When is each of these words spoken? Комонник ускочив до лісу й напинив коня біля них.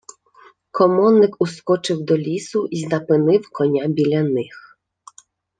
Комонник 0.71 1.35
ускочив 1.41 2.01
до 2.01 2.17
лісу 2.17 2.67
й 2.71 2.87
напинив 2.87 3.49
коня 3.51 3.87
біля 3.87 4.23
них. 4.23 4.77